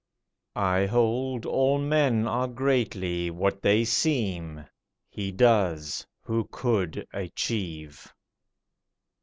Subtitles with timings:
[0.55, 4.65] I hold, all men are greatly what they seem;
[5.11, 8.11] He does, who could achieve.